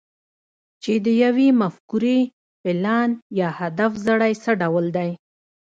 چې 0.83 0.93
د 1.05 1.07
يوې 1.23 1.47
مفکورې، 1.61 2.19
پلان، 2.61 3.09
يا 3.39 3.49
هدف 3.59 3.91
زړی 4.05 4.33
څه 4.43 4.51
ډول 4.61 4.85
دی؟ 4.97 5.11